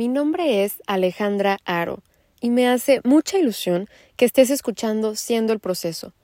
Mi 0.00 0.08
nombre 0.08 0.64
es 0.64 0.82
Alejandra 0.86 1.58
Aro 1.66 2.02
y 2.40 2.48
me 2.48 2.66
hace 2.66 3.02
mucha 3.04 3.38
ilusión 3.38 3.86
que 4.16 4.24
estés 4.24 4.48
escuchando 4.48 5.14
Siendo 5.14 5.52
el 5.52 5.60
Proceso, 5.60 6.14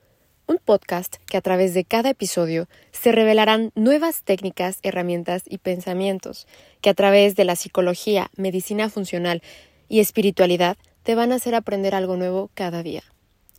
un 0.46 0.56
podcast 0.56 1.16
que 1.26 1.36
a 1.36 1.42
través 1.42 1.74
de 1.74 1.84
cada 1.84 2.08
episodio 2.08 2.70
se 2.90 3.12
revelarán 3.12 3.72
nuevas 3.74 4.22
técnicas, 4.22 4.78
herramientas 4.82 5.42
y 5.44 5.58
pensamientos 5.58 6.46
que 6.80 6.88
a 6.88 6.94
través 6.94 7.36
de 7.36 7.44
la 7.44 7.54
psicología, 7.54 8.30
medicina 8.34 8.88
funcional 8.88 9.42
y 9.90 10.00
espiritualidad 10.00 10.78
te 11.02 11.14
van 11.14 11.30
a 11.30 11.34
hacer 11.34 11.54
aprender 11.54 11.94
algo 11.94 12.16
nuevo 12.16 12.48
cada 12.54 12.82
día. 12.82 13.02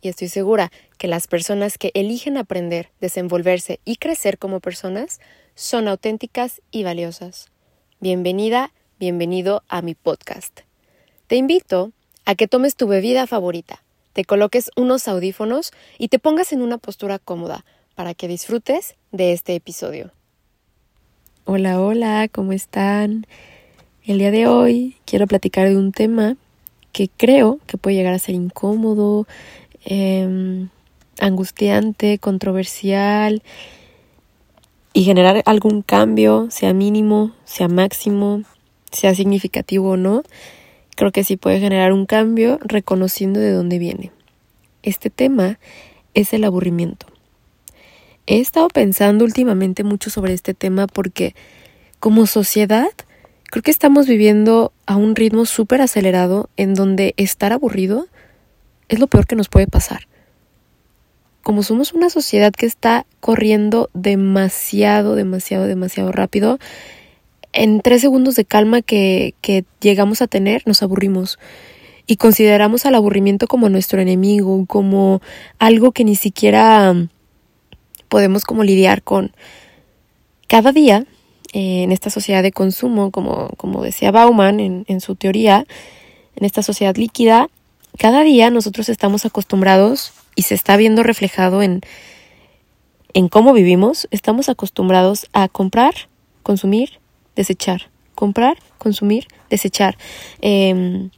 Y 0.02 0.08
estoy 0.08 0.26
segura 0.26 0.72
que 0.98 1.06
las 1.06 1.28
personas 1.28 1.78
que 1.78 1.92
eligen 1.94 2.38
aprender, 2.38 2.90
desenvolverse 3.00 3.78
y 3.84 3.98
crecer 3.98 4.38
como 4.38 4.58
personas 4.58 5.20
son 5.54 5.86
auténticas 5.86 6.60
y 6.72 6.82
valiosas. 6.82 7.52
Bienvenida, 8.00 8.72
bienvenido 8.98 9.62
a 9.68 9.80
mi 9.80 9.94
podcast. 9.94 10.60
Te 11.28 11.36
invito 11.36 11.92
a 12.24 12.34
que 12.34 12.48
tomes 12.48 12.74
tu 12.74 12.88
bebida 12.88 13.28
favorita, 13.28 13.82
te 14.12 14.24
coloques 14.24 14.72
unos 14.76 15.06
audífonos 15.06 15.70
y 15.98 16.08
te 16.08 16.18
pongas 16.18 16.52
en 16.52 16.62
una 16.62 16.78
postura 16.78 17.20
cómoda 17.20 17.64
para 17.94 18.14
que 18.14 18.26
disfrutes 18.26 18.96
de 19.12 19.32
este 19.32 19.54
episodio. 19.54 20.10
Hola, 21.44 21.80
hola, 21.80 22.28
¿cómo 22.28 22.52
están? 22.52 23.26
El 24.04 24.18
día 24.18 24.32
de 24.32 24.48
hoy 24.48 24.96
quiero 25.04 25.28
platicar 25.28 25.68
de 25.68 25.76
un 25.76 25.92
tema 25.92 26.36
que 26.92 27.08
creo 27.08 27.60
que 27.66 27.78
puede 27.78 27.96
llegar 27.96 28.14
a 28.14 28.18
ser 28.18 28.34
incómodo, 28.34 29.28
em, 29.84 30.70
angustiante, 31.20 32.18
controversial 32.18 33.42
y 34.92 35.04
generar 35.04 35.42
algún 35.46 35.82
cambio, 35.82 36.48
sea 36.50 36.72
mínimo, 36.72 37.32
sea 37.44 37.68
máximo, 37.68 38.42
sea 38.92 39.14
significativo 39.14 39.90
o 39.90 39.96
no, 39.96 40.22
creo 40.96 41.12
que 41.12 41.24
sí 41.24 41.36
puede 41.36 41.60
generar 41.60 41.92
un 41.92 42.06
cambio 42.06 42.58
reconociendo 42.62 43.40
de 43.40 43.52
dónde 43.52 43.78
viene. 43.78 44.10
Este 44.82 45.10
tema 45.10 45.58
es 46.14 46.32
el 46.32 46.44
aburrimiento. 46.44 47.06
He 48.26 48.40
estado 48.40 48.68
pensando 48.68 49.24
últimamente 49.24 49.84
mucho 49.84 50.10
sobre 50.10 50.34
este 50.34 50.54
tema 50.54 50.86
porque 50.86 51.34
como 52.00 52.26
sociedad 52.26 52.88
creo 53.50 53.62
que 53.62 53.70
estamos 53.70 54.06
viviendo 54.06 54.72
a 54.86 54.96
un 54.96 55.16
ritmo 55.16 55.46
súper 55.46 55.80
acelerado 55.80 56.50
en 56.56 56.74
donde 56.74 57.14
estar 57.16 57.52
aburrido 57.52 58.06
es 58.88 58.98
lo 58.98 59.06
peor 59.06 59.26
que 59.26 59.36
nos 59.36 59.48
puede 59.48 59.66
pasar. 59.66 60.08
Como 61.42 61.62
somos 61.62 61.92
una 61.92 62.10
sociedad 62.10 62.52
que 62.52 62.66
está 62.66 63.06
corriendo 63.20 63.88
demasiado, 63.94 65.14
demasiado, 65.14 65.66
demasiado 65.66 66.12
rápido, 66.12 66.58
en 67.52 67.80
tres 67.80 68.00
segundos 68.00 68.36
de 68.36 68.44
calma 68.44 68.82
que, 68.82 69.34
llegamos 69.80 70.22
a 70.22 70.26
tener 70.26 70.62
nos 70.66 70.82
aburrimos 70.82 71.38
y 72.06 72.16
consideramos 72.16 72.86
al 72.86 72.94
aburrimiento 72.94 73.46
como 73.46 73.68
nuestro 73.68 74.00
enemigo, 74.00 74.64
como 74.66 75.20
algo 75.58 75.92
que 75.92 76.04
ni 76.04 76.16
siquiera 76.16 76.94
podemos 78.08 78.44
como 78.44 78.64
lidiar 78.64 79.02
con. 79.02 79.32
Cada 80.46 80.72
día 80.72 81.04
eh, 81.52 81.82
en 81.82 81.92
esta 81.92 82.08
sociedad 82.08 82.42
de 82.42 82.52
consumo, 82.52 83.10
como, 83.10 83.50
como 83.56 83.82
decía 83.82 84.10
Bauman 84.10 84.60
en, 84.60 84.84
en 84.88 85.00
su 85.00 85.14
teoría, 85.14 85.66
en 86.36 86.46
esta 86.46 86.62
sociedad 86.62 86.96
líquida, 86.96 87.50
cada 87.98 88.22
día 88.22 88.50
nosotros 88.50 88.88
estamos 88.88 89.26
acostumbrados 89.26 90.12
y 90.34 90.42
se 90.42 90.54
está 90.54 90.76
viendo 90.76 91.02
reflejado 91.02 91.62
en, 91.62 91.82
en 93.12 93.28
cómo 93.28 93.52
vivimos, 93.52 94.06
estamos 94.10 94.48
acostumbrados 94.48 95.26
a 95.32 95.48
comprar, 95.48 95.94
consumir, 96.42 97.00
desechar, 97.38 97.90
comprar, 98.14 98.58
consumir, 98.78 99.28
desechar. 99.48 99.96
Eh, 100.42 101.08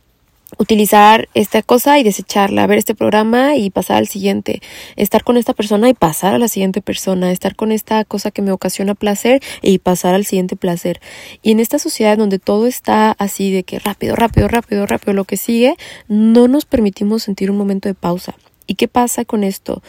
utilizar 0.58 1.28
esta 1.34 1.62
cosa 1.62 1.98
y 1.98 2.02
desecharla, 2.02 2.66
ver 2.66 2.78
este 2.78 2.94
programa 2.94 3.56
y 3.56 3.70
pasar 3.70 3.98
al 3.98 4.08
siguiente, 4.08 4.60
estar 4.96 5.24
con 5.24 5.36
esta 5.36 5.54
persona 5.54 5.88
y 5.88 5.94
pasar 5.94 6.34
a 6.34 6.38
la 6.38 6.48
siguiente 6.48 6.82
persona, 6.82 7.32
estar 7.32 7.56
con 7.56 7.72
esta 7.72 8.04
cosa 8.04 8.30
que 8.30 8.42
me 8.42 8.52
ocasiona 8.52 8.94
placer 8.94 9.42
y 9.62 9.78
pasar 9.78 10.14
al 10.14 10.24
siguiente 10.24 10.56
placer. 10.56 11.00
Y 11.42 11.52
en 11.52 11.60
esta 11.60 11.78
sociedad 11.78 12.18
donde 12.18 12.38
todo 12.38 12.66
está 12.66 13.12
así 13.12 13.52
de 13.52 13.62
que 13.62 13.78
rápido, 13.78 14.16
rápido, 14.16 14.48
rápido, 14.48 14.86
rápido, 14.86 15.14
lo 15.14 15.24
que 15.24 15.36
sigue, 15.36 15.76
no 16.08 16.48
nos 16.48 16.64
permitimos 16.64 17.22
sentir 17.22 17.50
un 17.50 17.56
momento 17.56 17.88
de 17.88 17.94
pausa. 17.94 18.34
¿Y 18.66 18.74
qué 18.74 18.88
pasa 18.88 19.24
con 19.24 19.44
esto? 19.44 19.82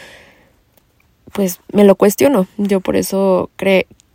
Pues 1.33 1.59
me 1.71 1.83
lo 1.83 1.95
cuestiono. 1.95 2.47
Yo 2.57 2.81
por 2.81 2.95
eso 2.95 3.49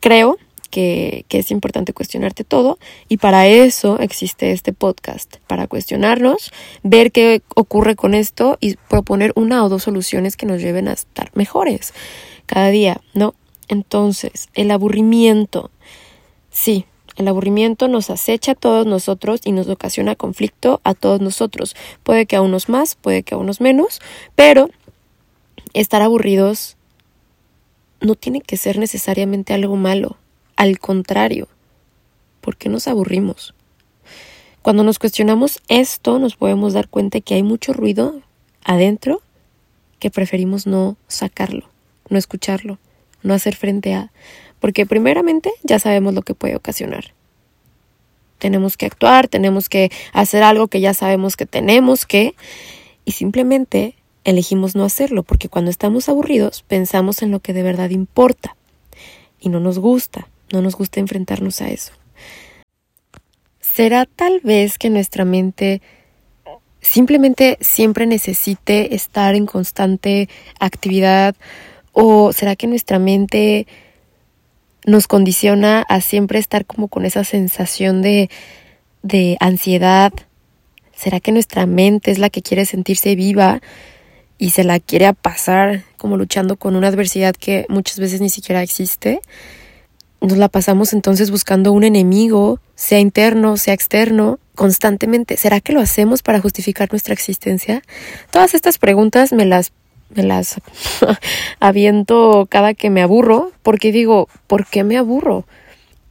creo 0.00 0.38
que, 0.76 1.24
es 1.30 1.50
importante 1.50 1.94
cuestionarte 1.94 2.44
todo 2.44 2.78
y 3.08 3.16
para 3.16 3.46
eso 3.46 3.98
existe 3.98 4.52
este 4.52 4.74
podcast, 4.74 5.36
para 5.46 5.66
cuestionarnos, 5.66 6.52
ver 6.82 7.12
qué 7.12 7.42
ocurre 7.54 7.96
con 7.96 8.12
esto 8.12 8.58
y 8.60 8.76
proponer 8.76 9.32
una 9.36 9.64
o 9.64 9.70
dos 9.70 9.84
soluciones 9.84 10.36
que 10.36 10.44
nos 10.44 10.60
lleven 10.60 10.88
a 10.88 10.92
estar 10.92 11.30
mejores 11.34 11.94
cada 12.44 12.68
día, 12.68 13.00
¿no? 13.14 13.34
Entonces, 13.68 14.48
el 14.54 14.70
aburrimiento, 14.70 15.70
sí, 16.50 16.84
el 17.16 17.28
aburrimiento 17.28 17.88
nos 17.88 18.10
acecha 18.10 18.52
a 18.52 18.54
todos 18.54 18.86
nosotros 18.86 19.40
y 19.44 19.52
nos 19.52 19.68
ocasiona 19.68 20.14
conflicto 20.14 20.82
a 20.84 20.92
todos 20.92 21.22
nosotros. 21.22 21.74
Puede 22.02 22.26
que 22.26 22.36
a 22.36 22.42
unos 22.42 22.68
más, 22.68 22.96
puede 22.96 23.22
que 23.22 23.34
a 23.34 23.38
unos 23.38 23.62
menos, 23.62 24.00
pero 24.34 24.68
estar 25.72 26.02
aburridos 26.02 26.76
no 28.00 28.14
tiene 28.14 28.42
que 28.42 28.58
ser 28.58 28.78
necesariamente 28.78 29.54
algo 29.54 29.76
malo. 29.76 30.18
Al 30.56 30.78
contrario, 30.78 31.48
¿por 32.40 32.56
qué 32.56 32.70
nos 32.70 32.88
aburrimos? 32.88 33.54
Cuando 34.62 34.84
nos 34.84 34.98
cuestionamos 34.98 35.60
esto, 35.68 36.18
nos 36.18 36.34
podemos 36.36 36.72
dar 36.72 36.88
cuenta 36.88 37.20
que 37.20 37.34
hay 37.34 37.42
mucho 37.42 37.74
ruido 37.74 38.22
adentro 38.64 39.20
que 39.98 40.10
preferimos 40.10 40.66
no 40.66 40.96
sacarlo, 41.08 41.68
no 42.08 42.16
escucharlo, 42.16 42.78
no 43.22 43.34
hacer 43.34 43.54
frente 43.54 43.92
a, 43.92 44.10
porque 44.58 44.86
primeramente 44.86 45.50
ya 45.62 45.78
sabemos 45.78 46.14
lo 46.14 46.22
que 46.22 46.34
puede 46.34 46.56
ocasionar. 46.56 47.12
Tenemos 48.38 48.78
que 48.78 48.86
actuar, 48.86 49.28
tenemos 49.28 49.68
que 49.68 49.90
hacer 50.14 50.42
algo 50.42 50.68
que 50.68 50.80
ya 50.80 50.94
sabemos 50.94 51.36
que 51.36 51.44
tenemos 51.44 52.06
que, 52.06 52.34
y 53.04 53.12
simplemente 53.12 53.94
elegimos 54.24 54.74
no 54.74 54.84
hacerlo, 54.84 55.22
porque 55.22 55.50
cuando 55.50 55.70
estamos 55.70 56.08
aburridos 56.08 56.64
pensamos 56.66 57.20
en 57.20 57.30
lo 57.30 57.40
que 57.40 57.52
de 57.52 57.62
verdad 57.62 57.90
importa 57.90 58.56
y 59.38 59.50
no 59.50 59.60
nos 59.60 59.78
gusta, 59.78 60.28
no 60.52 60.62
nos 60.62 60.76
gusta 60.76 61.00
enfrentarnos 61.00 61.60
a 61.60 61.68
eso. 61.68 61.92
¿Será 63.60 64.06
tal 64.06 64.40
vez 64.40 64.78
que 64.78 64.90
nuestra 64.90 65.24
mente 65.24 65.82
simplemente 66.80 67.58
siempre 67.60 68.06
necesite 68.06 68.94
estar 68.94 69.34
en 69.34 69.46
constante 69.46 70.28
actividad 70.60 71.34
o 71.92 72.32
será 72.32 72.56
que 72.56 72.68
nuestra 72.68 72.98
mente 72.98 73.66
nos 74.86 75.08
condiciona 75.08 75.82
a 75.82 76.00
siempre 76.00 76.38
estar 76.38 76.64
como 76.64 76.88
con 76.88 77.04
esa 77.04 77.24
sensación 77.24 78.02
de, 78.02 78.30
de 79.02 79.36
ansiedad? 79.40 80.12
¿Será 80.94 81.20
que 81.20 81.32
nuestra 81.32 81.66
mente 81.66 82.10
es 82.10 82.18
la 82.18 82.30
que 82.30 82.42
quiere 82.42 82.64
sentirse 82.64 83.14
viva 83.16 83.60
y 84.38 84.50
se 84.50 84.64
la 84.64 84.80
quiere 84.80 85.12
pasar 85.12 85.84
como 85.96 86.16
luchando 86.16 86.56
con 86.56 86.76
una 86.76 86.88
adversidad 86.88 87.34
que 87.34 87.66
muchas 87.68 87.98
veces 87.98 88.20
ni 88.20 88.30
siquiera 88.30 88.62
existe? 88.62 89.20
Nos 90.26 90.38
la 90.38 90.48
pasamos 90.48 90.92
entonces 90.92 91.30
buscando 91.30 91.70
un 91.70 91.84
enemigo, 91.84 92.58
sea 92.74 92.98
interno, 92.98 93.56
sea 93.56 93.74
externo, 93.74 94.40
constantemente. 94.56 95.36
¿Será 95.36 95.60
que 95.60 95.72
lo 95.72 95.78
hacemos 95.80 96.24
para 96.24 96.40
justificar 96.40 96.90
nuestra 96.90 97.14
existencia? 97.14 97.80
Todas 98.32 98.52
estas 98.52 98.78
preguntas 98.78 99.32
me 99.32 99.44
las 99.44 99.72
me 100.10 100.24
las 100.24 100.60
aviento 101.60 102.48
cada 102.50 102.74
que 102.74 102.90
me 102.90 103.02
aburro, 103.02 103.52
porque 103.62 103.92
digo, 103.92 104.28
¿por 104.48 104.66
qué 104.66 104.82
me 104.82 104.96
aburro? 104.96 105.46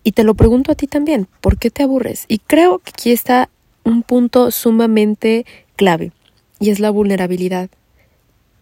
Y 0.06 0.14
te 0.14 0.24
lo 0.24 0.34
pregunto 0.34 0.72
a 0.72 0.76
ti 0.76 0.88
también, 0.88 1.28
¿por 1.42 1.58
qué 1.58 1.70
te 1.70 1.84
aburres? 1.84 2.24
Y 2.30 2.40
creo 2.40 2.80
que 2.80 2.92
aquí 2.92 3.12
está 3.12 3.50
un 3.84 4.02
punto 4.02 4.50
sumamente 4.50 5.46
clave, 5.76 6.14
y 6.60 6.70
es 6.70 6.80
la 6.80 6.90
vulnerabilidad 6.90 7.70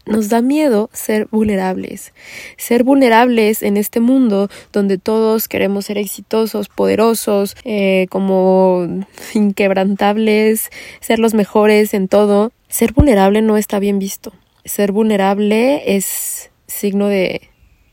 nos 0.05 0.29
da 0.29 0.41
miedo 0.41 0.89
ser 0.93 1.27
vulnerables. 1.31 2.13
Ser 2.57 2.83
vulnerables 2.83 3.63
en 3.63 3.77
este 3.77 3.99
mundo 3.99 4.49
donde 4.71 4.97
todos 4.97 5.47
queremos 5.47 5.85
ser 5.85 5.97
exitosos, 5.97 6.69
poderosos, 6.69 7.55
eh, 7.63 8.07
como 8.09 8.87
inquebrantables, 9.33 10.69
ser 10.99 11.19
los 11.19 11.33
mejores 11.33 11.93
en 11.93 12.07
todo. 12.07 12.51
Ser 12.67 12.93
vulnerable 12.93 13.41
no 13.41 13.57
está 13.57 13.79
bien 13.79 13.99
visto. 13.99 14.33
Ser 14.65 14.91
vulnerable 14.91 15.95
es 15.95 16.51
signo 16.67 17.07
de 17.07 17.49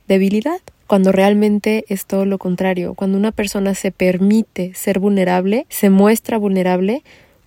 debilidad, 0.08 0.60
cuando 0.86 1.12
realmente 1.12 1.84
es 1.88 2.06
todo 2.06 2.24
lo 2.24 2.38
contrario. 2.38 2.94
Cuando 2.94 3.16
una 3.16 3.30
persona 3.30 3.74
se 3.74 3.92
permite 3.92 4.74
ser 4.74 4.98
vulnerable, 4.98 5.66
se 5.68 5.90
muestra 5.90 6.38
vulnerable, 6.38 7.04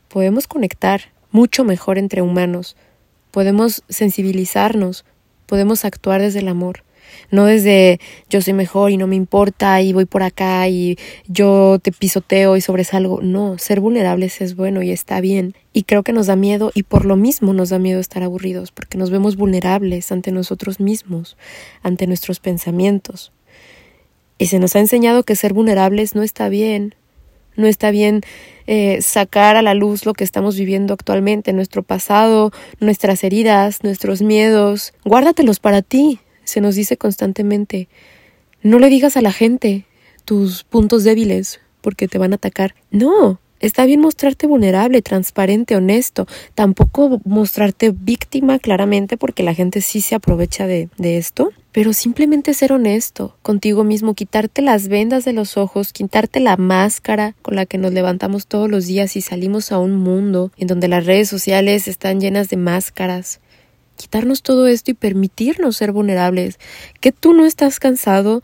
podemos 0.08 0.48
conectar 0.48 1.12
mucho 1.32 1.66
mejor 1.66 1.98
entre 1.98 2.22
humanos 2.22 2.78
podemos 3.34 3.84
sensibilizarnos, 3.90 5.06
podemos 5.48 5.86
actuar 5.86 6.22
desde 6.22 6.40
el 6.40 6.48
amor. 6.48 6.84
no 7.32 7.46
desde 7.46 8.00
yo 8.30 8.42
soy 8.42 8.54
mejor 8.54 8.92
y 8.92 8.98
no 8.98 9.08
me 9.08 9.16
importa 9.16 9.82
y 9.82 9.92
voy 9.92 10.06
por 10.06 10.22
acá 10.22 10.68
y 10.68 10.98
yo 11.28 11.80
te 11.82 11.92
pisoteo 11.92 12.58
y 12.58 12.62
sobresalgo. 12.62 13.22
No, 13.22 13.58
ser 13.58 13.80
vulnerables 13.80 14.40
es 14.42 14.56
bueno 14.56 14.84
y 14.84 14.92
está 14.92 15.20
bien. 15.20 15.56
Y 15.74 15.84
creo 15.84 16.04
que 16.04 16.14
nos 16.14 16.28
da 16.28 16.36
miedo 16.36 16.72
y 16.76 16.84
por 16.84 17.06
lo 17.06 17.16
mismo 17.16 17.54
nos 17.54 17.70
da 17.70 17.80
miedo 17.80 18.00
estar 18.00 18.22
aburridos, 18.22 18.72
porque 18.72 19.00
nos 19.00 19.10
vemos 19.10 19.36
vulnerables 19.36 20.12
ante 20.12 20.32
nosotros 20.32 20.80
mismos, 20.80 21.36
ante 21.82 22.06
nuestros 22.06 22.40
pensamientos. 22.40 23.32
Y 24.38 24.46
se 24.46 24.60
nos 24.60 24.76
ha 24.76 24.80
enseñado 24.80 25.24
que 25.24 25.36
ser 25.36 25.54
vulnerables 25.54 26.14
no 26.14 26.22
está 26.22 26.50
bien, 26.50 26.94
no 27.56 27.68
está 27.68 27.92
bien 27.92 28.22
eh, 28.68 29.02
sacar 29.02 29.56
a 29.56 29.62
la 29.62 29.74
luz 29.74 30.06
lo 30.06 30.14
que 30.14 30.24
estamos 30.24 30.58
viviendo 30.58 30.94
actualmente, 30.94 31.54
nuestro 31.54 31.84
pasado, 31.84 32.52
nuestras 32.80 33.24
heridas, 33.24 33.84
nuestros 33.84 34.22
miedos. 34.22 34.94
Guárdatelos 35.04 35.60
para 35.60 35.82
ti, 35.82 36.20
se 36.44 36.62
nos 36.62 36.76
dice 36.76 36.98
constantemente. 36.98 37.88
No 38.62 38.80
le 38.80 38.90
digas 38.90 39.18
a 39.18 39.22
la 39.22 39.32
gente 39.32 39.86
tus 40.26 40.64
puntos 40.64 41.04
débiles 41.04 41.60
porque 41.82 42.08
te 42.08 42.18
van 42.18 42.32
a 42.32 42.36
atacar. 42.36 42.76
No, 42.92 43.40
Está 43.64 43.86
bien 43.86 44.02
mostrarte 44.02 44.46
vulnerable, 44.46 45.02
transparente, 45.02 45.78
honesto. 45.78 46.28
Tampoco 46.54 47.22
mostrarte 47.24 47.92
víctima 47.92 48.60
claramente 48.60 49.16
porque 49.16 49.42
la 49.42 49.54
gente 49.54 49.80
sí 49.80 50.02
se 50.02 50.16
aprovecha 50.16 50.68
de, 50.68 50.90
de, 50.98 51.18
esto. 51.18 51.50
Pero 51.72 51.94
simplemente 51.94 52.54
ser 52.54 52.74
honesto 52.74 53.38
contigo 53.42 53.86
mismo, 53.86 54.16
quitarte 54.16 54.62
las 54.62 54.90
vendas 54.90 55.24
de 55.24 55.32
los 55.32 55.56
ojos, 55.56 55.94
quitarte 55.94 56.42
la 56.42 56.58
máscara 56.58 57.38
con 57.42 57.56
la 57.56 57.66
que 57.66 57.78
nos 57.78 57.94
levantamos 57.94 58.48
todos 58.48 58.70
los 58.70 58.86
días 58.86 59.16
y 59.16 59.22
salimos 59.22 59.72
a 59.72 59.80
un 59.80 59.96
mundo 59.96 60.52
en 60.58 60.68
donde 60.68 60.90
las 60.90 61.06
redes 61.06 61.30
sociales 61.30 61.88
están 61.88 62.20
llenas 62.20 62.50
de 62.50 62.58
máscaras. 62.58 63.40
Quitarnos 63.96 64.44
todo 64.44 64.68
esto 64.68 64.92
y 64.92 64.94
permitirnos 64.94 65.78
ser 65.78 65.94
vulnerables. 65.94 66.60
Que 67.00 67.14
tú 67.14 67.34
no 67.34 67.46
estás 67.46 67.80
cansado 67.80 68.44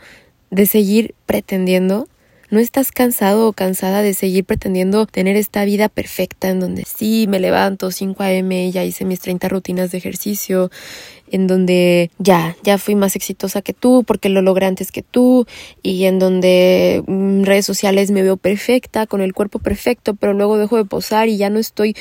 de 0.49 0.65
seguir 0.65 1.13
pretendiendo 1.25 2.07
¿No 2.51 2.57
estás 2.59 2.91
cansado 2.91 3.47
o 3.47 3.53
cansada 3.53 4.01
de 4.01 4.15
seguir 4.15 4.43
pretendiendo 4.43 5.05
tener 5.05 5.35
esta 5.35 5.63
vida 5.65 5.87
perfecta 5.87 6.49
en 6.49 6.59
donde 6.59 6.83
sí, 6.83 7.27
me 7.29 7.39
levanto 7.39 7.91
5 7.91 8.23
a.m., 8.23 8.71
ya 8.71 8.83
hice 8.83 9.05
mis 9.05 9.19
30 9.19 9.49
rutinas 9.49 9.91
de 9.91 9.99
ejercicio, 9.99 10.71
en 11.29 11.45
donde 11.45 12.09
ya, 12.17 12.57
ya 12.63 12.79
fui 12.79 12.95
más 12.95 13.15
exitosa 13.15 13.61
que 13.61 13.73
tú 13.73 14.03
porque 14.03 14.29
lo 14.29 14.41
logré 14.41 14.65
antes 14.65 14.91
que 14.91 15.03
tú 15.03 15.45
y 15.83 16.05
en 16.05 16.17
donde 16.17 17.03
en 17.07 17.41
mm, 17.41 17.43
redes 17.43 17.67
sociales 17.67 18.09
me 18.09 18.23
veo 18.23 18.35
perfecta, 18.35 19.05
con 19.05 19.21
el 19.21 19.35
cuerpo 19.35 19.59
perfecto, 19.59 20.15
pero 20.15 20.33
luego 20.33 20.57
dejo 20.57 20.77
de 20.77 20.85
posar 20.85 21.29
y 21.29 21.37
ya 21.37 21.51
no 21.51 21.59
estoy, 21.59 21.95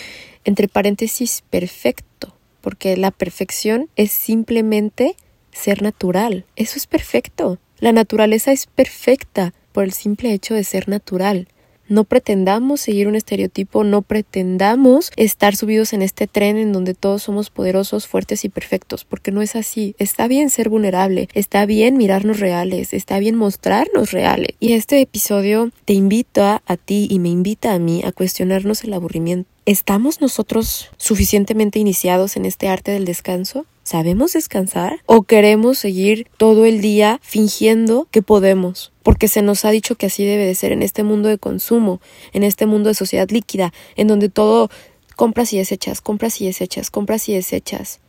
entre 0.45 0.67
paréntesis, 0.67 1.45
perfecto, 1.51 2.35
porque 2.63 2.97
la 2.97 3.11
perfección 3.11 3.91
es 3.97 4.13
simplemente 4.13 5.15
ser 5.53 5.83
natural. 5.83 6.47
Eso 6.57 6.79
es 6.79 6.87
perfecto. 6.87 7.59
La 7.81 7.93
naturaleza 7.93 8.51
es 8.51 8.67
perfecta 8.67 9.53
por 9.79 9.85
el 9.85 9.93
simple 9.93 10.33
hecho 10.33 10.55
de 10.55 10.65
ser 10.65 10.89
natural. 10.89 11.47
No 11.87 12.03
pretendamos 12.03 12.81
seguir 12.81 13.07
un 13.07 13.15
estereotipo, 13.15 13.85
no 13.85 14.03
pretendamos 14.03 15.13
estar 15.15 15.55
subidos 15.55 15.93
en 15.93 16.03
este 16.03 16.27
tren 16.27 16.57
en 16.57 16.73
donde 16.73 16.95
todos 16.95 17.23
somos 17.23 17.51
poderosos, 17.51 18.09
fuertes 18.09 18.45
y 18.45 18.49
perfectos, 18.49 19.05
porque 19.05 19.31
no 19.31 19.41
es 19.41 19.55
así. 19.55 19.95
Está 20.01 20.27
bien 20.27 20.51
ser 20.51 20.69
vulnerable, 20.69 21.29
está 21.33 21.65
bien 21.65 21.97
mirarnos 21.97 22.41
reales, 22.41 22.93
está 22.93 23.21
bien 23.21 23.37
mostrarnos 23.37 24.11
reales. 24.11 24.57
Y 24.59 24.73
este 24.73 25.01
episodio 25.01 25.71
te 25.85 25.93
invita 25.93 26.61
a 26.67 26.77
ti 26.77 27.07
y 27.09 27.21
me 27.21 27.29
invita 27.29 27.73
a 27.73 27.79
mí 27.79 28.03
a 28.05 28.11
cuestionarnos 28.11 28.83
el 28.83 28.95
aburrimiento. 28.95 29.49
¿Estamos 29.69 30.23
nosotros 30.23 30.89
suficientemente 30.97 31.79
iniciados 31.79 32.39
en 32.39 32.47
este 32.47 32.69
arte 32.69 32.91
del 32.91 33.05
descanso? 33.05 33.67
¿Sabemos 33.83 34.33
descansar? 34.33 35.03
¿O 35.05 35.25
queremos 35.25 35.77
seguir 35.77 36.27
todo 36.39 36.65
el 36.65 36.81
día 36.81 37.21
fingiendo 37.23 38.09
que 38.11 38.23
podemos? 38.23 38.93
Porque 39.03 39.29
se 39.29 39.43
nos 39.43 39.67
ha 39.67 39.71
dicho 39.71 39.97
que 39.97 40.07
así 40.07 40.25
debe 40.25 40.47
de 40.47 40.55
ser 40.55 40.73
en 40.73 40.83
este 40.83 41.03
mundo 41.03 41.29
de 41.29 41.37
consumo, 41.37 42.01
en 42.33 42.45
este 42.45 42.65
mundo 42.65 42.89
de 42.89 42.95
sociedad 42.95 43.29
líquida, 43.29 43.75
en 43.97 44.09
donde 44.09 44.31
todo 44.31 44.71
compras 45.17 45.53
y 45.53 45.59
desechas, 45.59 46.01
compras 46.01 46.41
y 46.41 46.47
desechas, 46.47 46.91
compras 46.91 47.29
y 47.29 47.35
desechas 47.35 48.01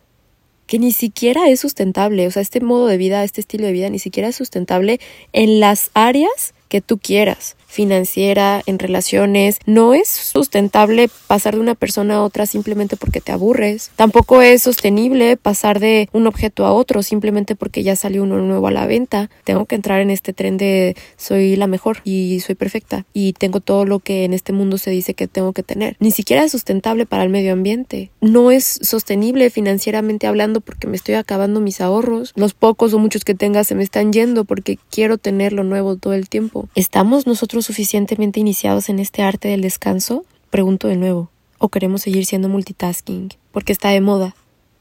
que 0.65 0.79
ni 0.79 0.93
siquiera 0.93 1.49
es 1.49 1.59
sustentable, 1.59 2.25
o 2.25 2.31
sea, 2.31 2.41
este 2.41 2.61
modo 2.61 2.87
de 2.87 2.95
vida, 2.95 3.25
este 3.25 3.41
estilo 3.41 3.65
de 3.65 3.73
vida 3.73 3.89
ni 3.89 3.99
siquiera 3.99 4.29
es 4.29 4.35
sustentable 4.37 5.01
en 5.33 5.59
las 5.59 5.91
áreas 5.93 6.53
que 6.69 6.79
tú 6.79 6.99
quieras 6.99 7.57
financiera, 7.69 8.61
en 8.65 8.79
relaciones. 8.79 9.59
No 9.65 9.93
es 9.93 10.09
sustentable 10.09 11.09
pasar 11.27 11.53
de 11.53 11.61
una 11.61 11.75
persona 11.75 12.15
a 12.15 12.23
otra 12.23 12.45
simplemente 12.45 12.97
porque 12.97 13.21
te 13.21 13.31
aburres. 13.31 13.91
Tampoco 13.95 14.41
es 14.41 14.63
sostenible 14.63 15.37
pasar 15.37 15.79
de 15.79 16.09
un 16.11 16.27
objeto 16.27 16.65
a 16.65 16.73
otro 16.73 17.03
simplemente 17.03 17.55
porque 17.55 17.83
ya 17.83 17.95
salió 17.95 18.23
uno 18.23 18.39
nuevo 18.39 18.67
a 18.67 18.71
la 18.71 18.87
venta. 18.87 19.29
Tengo 19.43 19.65
que 19.65 19.75
entrar 19.75 20.01
en 20.01 20.09
este 20.09 20.33
tren 20.33 20.57
de 20.57 20.95
soy 21.15 21.55
la 21.55 21.67
mejor 21.67 21.99
y 22.03 22.39
soy 22.39 22.55
perfecta 22.55 23.05
y 23.13 23.33
tengo 23.33 23.59
todo 23.59 23.85
lo 23.85 23.99
que 23.99 24.23
en 24.23 24.33
este 24.33 24.51
mundo 24.51 24.77
se 24.77 24.89
dice 24.89 25.13
que 25.13 25.27
tengo 25.27 25.53
que 25.53 25.63
tener. 25.63 25.95
Ni 25.99 26.11
siquiera 26.11 26.43
es 26.43 26.51
sustentable 26.51 27.05
para 27.05 27.23
el 27.23 27.29
medio 27.29 27.53
ambiente. 27.53 28.09
No 28.19 28.49
es 28.49 28.79
sostenible 28.81 29.49
financieramente 29.51 30.25
hablando 30.25 30.61
porque 30.61 30.87
me 30.87 30.95
estoy 30.95 31.15
acabando 31.15 31.59
mis 31.59 31.81
ahorros. 31.81 32.33
Los 32.35 32.55
pocos 32.55 32.93
o 32.93 32.99
muchos 32.99 33.23
que 33.23 33.35
tenga 33.35 33.63
se 33.63 33.75
me 33.75 33.83
están 33.83 34.11
yendo 34.11 34.43
porque 34.45 34.79
quiero 34.89 35.19
tener 35.19 35.53
lo 35.53 35.63
nuevo 35.63 35.97
todo 35.97 36.13
el 36.13 36.29
tiempo. 36.29 36.67
¿Estamos 36.73 37.27
nosotros 37.27 37.58
suficientemente 37.61 38.39
iniciados 38.39 38.89
en 38.89 38.99
este 38.99 39.21
arte 39.21 39.47
del 39.47 39.61
descanso? 39.61 40.25
Pregunto 40.49 40.87
de 40.87 40.95
nuevo. 40.95 41.29
¿O 41.57 41.69
queremos 41.69 42.01
seguir 42.01 42.25
siendo 42.25 42.49
multitasking? 42.49 43.29
Porque 43.51 43.73
está 43.73 43.89
de 43.89 44.01
moda. 44.01 44.35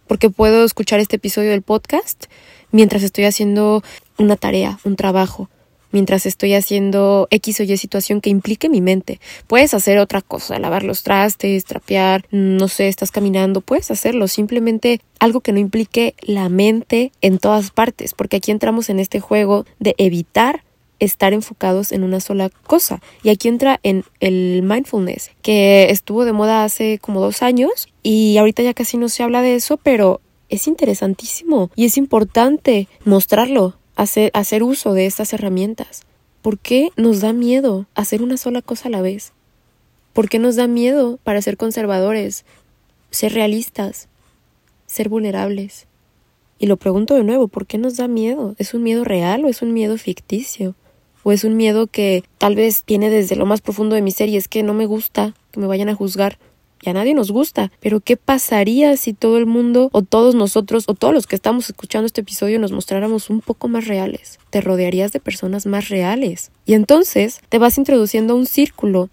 Porque 0.06 0.30
puedo 0.30 0.64
escuchar 0.64 1.00
este 1.00 1.16
episodio 1.16 1.50
del 1.50 1.62
podcast 1.62 2.26
mientras 2.70 3.02
estoy 3.02 3.24
haciendo 3.24 3.82
una 4.18 4.36
tarea, 4.36 4.78
un 4.84 4.96
trabajo, 4.96 5.48
mientras 5.92 6.26
estoy 6.26 6.54
haciendo 6.54 7.28
X 7.30 7.60
o 7.60 7.62
Y 7.62 7.76
situación 7.76 8.20
que 8.20 8.30
implique 8.30 8.68
mi 8.68 8.80
mente. 8.80 9.20
Puedes 9.46 9.74
hacer 9.74 9.98
otra 9.98 10.22
cosa, 10.22 10.58
lavar 10.58 10.82
los 10.82 11.02
trastes, 11.02 11.64
trapear, 11.64 12.24
no 12.30 12.68
sé, 12.68 12.88
estás 12.88 13.10
caminando, 13.10 13.60
puedes 13.60 13.90
hacerlo, 13.90 14.28
simplemente 14.28 15.00
algo 15.18 15.40
que 15.40 15.52
no 15.52 15.58
implique 15.58 16.14
la 16.22 16.48
mente 16.48 17.12
en 17.20 17.38
todas 17.38 17.70
partes, 17.70 18.14
porque 18.14 18.36
aquí 18.36 18.50
entramos 18.50 18.90
en 18.90 19.00
este 19.00 19.20
juego 19.20 19.64
de 19.78 19.94
evitar 19.98 20.64
estar 20.98 21.32
enfocados 21.32 21.92
en 21.92 22.02
una 22.02 22.20
sola 22.20 22.50
cosa. 22.66 23.00
Y 23.22 23.30
aquí 23.30 23.48
entra 23.48 23.80
en 23.82 24.04
el 24.20 24.62
mindfulness, 24.62 25.30
que 25.42 25.90
estuvo 25.90 26.24
de 26.24 26.32
moda 26.32 26.64
hace 26.64 26.98
como 26.98 27.20
dos 27.20 27.42
años 27.42 27.88
y 28.02 28.36
ahorita 28.38 28.62
ya 28.62 28.74
casi 28.74 28.96
no 28.96 29.08
se 29.08 29.22
habla 29.22 29.42
de 29.42 29.54
eso, 29.54 29.76
pero 29.76 30.20
es 30.48 30.66
interesantísimo 30.66 31.70
y 31.76 31.84
es 31.84 31.96
importante 31.96 32.88
mostrarlo, 33.04 33.76
hacer, 33.96 34.30
hacer 34.34 34.62
uso 34.62 34.92
de 34.94 35.06
estas 35.06 35.32
herramientas. 35.32 36.02
¿Por 36.42 36.58
qué 36.58 36.90
nos 36.96 37.20
da 37.20 37.32
miedo 37.32 37.86
hacer 37.94 38.22
una 38.22 38.36
sola 38.36 38.62
cosa 38.62 38.88
a 38.88 38.90
la 38.90 39.02
vez? 39.02 39.32
¿Por 40.12 40.28
qué 40.28 40.38
nos 40.38 40.56
da 40.56 40.66
miedo 40.66 41.18
para 41.22 41.42
ser 41.42 41.56
conservadores, 41.56 42.44
ser 43.10 43.34
realistas, 43.34 44.08
ser 44.86 45.08
vulnerables? 45.08 45.86
Y 46.58 46.66
lo 46.66 46.76
pregunto 46.76 47.14
de 47.14 47.22
nuevo, 47.22 47.46
¿por 47.46 47.66
qué 47.66 47.78
nos 47.78 47.96
da 47.96 48.08
miedo? 48.08 48.54
¿Es 48.58 48.74
un 48.74 48.82
miedo 48.82 49.04
real 49.04 49.44
o 49.44 49.48
es 49.48 49.62
un 49.62 49.72
miedo 49.72 49.96
ficticio? 49.96 50.74
O 51.28 51.32
es 51.32 51.44
un 51.44 51.58
miedo 51.58 51.88
que 51.88 52.24
tal 52.38 52.54
vez 52.54 52.84
viene 52.86 53.10
desde 53.10 53.36
lo 53.36 53.44
más 53.44 53.60
profundo 53.60 53.94
de 53.94 54.00
mi 54.00 54.12
ser 54.12 54.30
y 54.30 54.38
es 54.38 54.48
que 54.48 54.62
no 54.62 54.72
me 54.72 54.86
gusta 54.86 55.34
que 55.50 55.60
me 55.60 55.66
vayan 55.66 55.90
a 55.90 55.94
juzgar. 55.94 56.38
Y 56.80 56.88
a 56.88 56.94
nadie 56.94 57.12
nos 57.12 57.30
gusta. 57.30 57.70
Pero 57.80 58.00
¿qué 58.00 58.16
pasaría 58.16 58.96
si 58.96 59.12
todo 59.12 59.36
el 59.36 59.44
mundo 59.44 59.90
o 59.92 60.00
todos 60.00 60.34
nosotros 60.34 60.84
o 60.86 60.94
todos 60.94 61.12
los 61.12 61.26
que 61.26 61.36
estamos 61.36 61.68
escuchando 61.68 62.06
este 62.06 62.22
episodio 62.22 62.58
nos 62.58 62.72
mostráramos 62.72 63.28
un 63.28 63.42
poco 63.42 63.68
más 63.68 63.86
reales? 63.86 64.38
Te 64.48 64.62
rodearías 64.62 65.12
de 65.12 65.20
personas 65.20 65.66
más 65.66 65.90
reales. 65.90 66.50
Y 66.64 66.72
entonces 66.72 67.42
te 67.50 67.58
vas 67.58 67.76
introduciendo 67.76 68.32
a 68.32 68.36
un 68.36 68.46
círculo, 68.46 69.10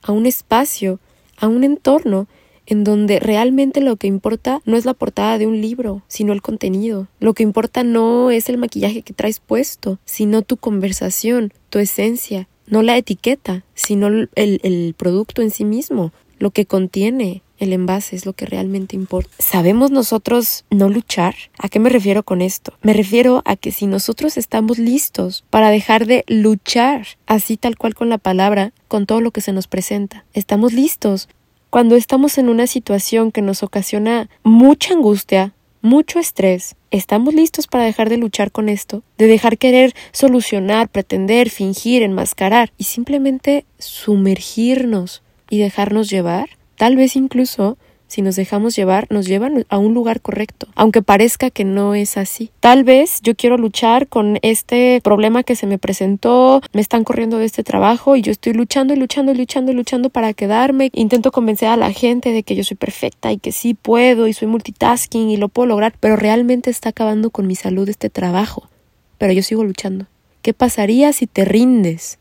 a 0.00 0.12
un 0.12 0.24
espacio, 0.24 1.00
a 1.36 1.48
un 1.48 1.64
entorno 1.64 2.28
en 2.72 2.84
donde 2.84 3.20
realmente 3.20 3.82
lo 3.82 3.96
que 3.96 4.06
importa 4.06 4.62
no 4.64 4.78
es 4.78 4.86
la 4.86 4.94
portada 4.94 5.36
de 5.36 5.46
un 5.46 5.60
libro, 5.60 6.02
sino 6.08 6.32
el 6.32 6.40
contenido. 6.40 7.06
Lo 7.20 7.34
que 7.34 7.42
importa 7.42 7.84
no 7.84 8.30
es 8.30 8.48
el 8.48 8.56
maquillaje 8.56 9.02
que 9.02 9.12
traes 9.12 9.40
puesto, 9.40 9.98
sino 10.06 10.40
tu 10.40 10.56
conversación, 10.56 11.52
tu 11.68 11.78
esencia, 11.78 12.48
no 12.66 12.80
la 12.80 12.96
etiqueta, 12.96 13.62
sino 13.74 14.06
el, 14.06 14.30
el 14.34 14.94
producto 14.96 15.42
en 15.42 15.50
sí 15.50 15.66
mismo, 15.66 16.12
lo 16.38 16.50
que 16.50 16.64
contiene, 16.64 17.42
el 17.58 17.74
envase 17.74 18.16
es 18.16 18.24
lo 18.24 18.32
que 18.32 18.46
realmente 18.46 18.96
importa. 18.96 19.30
¿Sabemos 19.38 19.90
nosotros 19.90 20.64
no 20.70 20.88
luchar? 20.88 21.34
¿A 21.58 21.68
qué 21.68 21.78
me 21.78 21.90
refiero 21.90 22.22
con 22.22 22.40
esto? 22.40 22.72
Me 22.82 22.94
refiero 22.94 23.42
a 23.44 23.54
que 23.54 23.70
si 23.70 23.86
nosotros 23.86 24.38
estamos 24.38 24.78
listos 24.78 25.44
para 25.50 25.70
dejar 25.70 26.06
de 26.06 26.24
luchar, 26.26 27.06
así 27.26 27.58
tal 27.58 27.76
cual 27.76 27.94
con 27.94 28.08
la 28.08 28.18
palabra, 28.18 28.72
con 28.88 29.04
todo 29.04 29.20
lo 29.20 29.30
que 29.30 29.42
se 29.42 29.52
nos 29.52 29.68
presenta, 29.68 30.24
estamos 30.32 30.72
listos 30.72 31.28
cuando 31.72 31.96
estamos 31.96 32.36
en 32.36 32.50
una 32.50 32.66
situación 32.66 33.32
que 33.32 33.40
nos 33.40 33.62
ocasiona 33.62 34.28
mucha 34.42 34.92
angustia, 34.92 35.54
mucho 35.80 36.18
estrés, 36.18 36.76
¿estamos 36.90 37.32
listos 37.32 37.66
para 37.66 37.84
dejar 37.84 38.10
de 38.10 38.18
luchar 38.18 38.52
con 38.52 38.68
esto? 38.68 39.02
De 39.16 39.26
dejar 39.26 39.56
querer 39.56 39.94
solucionar, 40.12 40.90
pretender, 40.90 41.48
fingir, 41.48 42.02
enmascarar 42.02 42.74
y 42.76 42.84
simplemente 42.84 43.64
sumergirnos 43.78 45.22
y 45.48 45.60
dejarnos 45.60 46.10
llevar? 46.10 46.50
Tal 46.76 46.96
vez 46.96 47.16
incluso 47.16 47.78
si 48.12 48.20
nos 48.20 48.36
dejamos 48.36 48.76
llevar, 48.76 49.06
nos 49.08 49.26
llevan 49.26 49.64
a 49.70 49.78
un 49.78 49.94
lugar 49.94 50.20
correcto, 50.20 50.68
aunque 50.74 51.00
parezca 51.00 51.48
que 51.48 51.64
no 51.64 51.94
es 51.94 52.18
así. 52.18 52.50
Tal 52.60 52.84
vez 52.84 53.20
yo 53.22 53.34
quiero 53.34 53.56
luchar 53.56 54.06
con 54.06 54.38
este 54.42 55.00
problema 55.02 55.44
que 55.44 55.56
se 55.56 55.66
me 55.66 55.78
presentó, 55.78 56.60
me 56.74 56.82
están 56.82 57.04
corriendo 57.04 57.38
de 57.38 57.46
este 57.46 57.64
trabajo 57.64 58.14
y 58.14 58.20
yo 58.20 58.30
estoy 58.30 58.52
luchando 58.52 58.92
y 58.92 58.98
luchando 58.98 59.32
y 59.32 59.36
luchando 59.36 59.72
y 59.72 59.74
luchando 59.74 60.10
para 60.10 60.34
quedarme. 60.34 60.90
Intento 60.92 61.32
convencer 61.32 61.70
a 61.70 61.78
la 61.78 61.90
gente 61.90 62.32
de 62.32 62.42
que 62.42 62.54
yo 62.54 62.64
soy 62.64 62.76
perfecta 62.76 63.32
y 63.32 63.38
que 63.38 63.50
sí 63.50 63.72
puedo 63.72 64.28
y 64.28 64.34
soy 64.34 64.46
multitasking 64.46 65.30
y 65.30 65.38
lo 65.38 65.48
puedo 65.48 65.68
lograr, 65.68 65.94
pero 65.98 66.16
realmente 66.16 66.68
está 66.68 66.90
acabando 66.90 67.30
con 67.30 67.46
mi 67.46 67.54
salud 67.54 67.88
este 67.88 68.10
trabajo. 68.10 68.68
Pero 69.16 69.32
yo 69.32 69.42
sigo 69.42 69.64
luchando. 69.64 70.04
¿Qué 70.42 70.52
pasaría 70.52 71.14
si 71.14 71.26
te 71.26 71.46
rindes? 71.46 72.18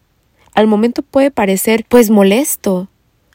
Al 0.54 0.68
momento 0.68 1.02
puede 1.02 1.32
parecer 1.32 1.86
pues 1.90 2.10
molesto, 2.10 2.88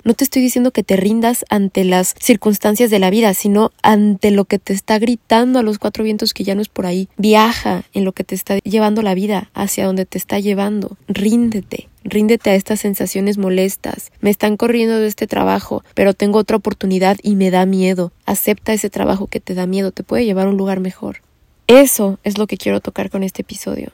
no 0.06 0.14
te 0.14 0.22
estoy 0.22 0.40
diciendo 0.40 0.70
que 0.70 0.84
te 0.84 0.94
rindas 0.94 1.44
ante 1.50 1.82
las 1.82 2.14
circunstancias 2.20 2.90
de 2.90 3.00
la 3.00 3.10
vida, 3.10 3.34
sino 3.34 3.72
ante 3.82 4.30
lo 4.30 4.44
que 4.44 4.60
te 4.60 4.72
está 4.72 5.00
gritando 5.00 5.58
a 5.58 5.64
los 5.64 5.80
cuatro 5.80 6.04
vientos 6.04 6.32
que 6.32 6.44
ya 6.44 6.54
no 6.54 6.62
es 6.62 6.68
por 6.68 6.86
ahí. 6.86 7.08
Viaja 7.16 7.82
en 7.92 8.04
lo 8.04 8.12
que 8.12 8.22
te 8.22 8.36
está 8.36 8.58
llevando 8.58 9.02
la 9.02 9.14
vida, 9.14 9.50
hacia 9.52 9.84
donde 9.84 10.06
te 10.06 10.16
está 10.16 10.38
llevando. 10.38 10.96
Ríndete. 11.08 11.88
Ríndete 12.04 12.50
a 12.50 12.54
estas 12.54 12.78
sensaciones 12.78 13.36
molestas. 13.36 14.12
Me 14.20 14.30
están 14.30 14.56
corriendo 14.56 14.96
de 15.00 15.08
este 15.08 15.26
trabajo, 15.26 15.82
pero 15.94 16.14
tengo 16.14 16.38
otra 16.38 16.56
oportunidad 16.56 17.16
y 17.24 17.34
me 17.34 17.50
da 17.50 17.66
miedo. 17.66 18.12
Acepta 18.26 18.72
ese 18.72 18.90
trabajo 18.90 19.26
que 19.26 19.40
te 19.40 19.54
da 19.54 19.66
miedo, 19.66 19.90
te 19.90 20.04
puede 20.04 20.24
llevar 20.24 20.46
a 20.46 20.50
un 20.50 20.56
lugar 20.56 20.78
mejor. 20.78 21.22
Eso 21.66 22.20
es 22.22 22.38
lo 22.38 22.46
que 22.46 22.58
quiero 22.58 22.78
tocar 22.80 23.10
con 23.10 23.24
este 23.24 23.42
episodio. 23.42 23.90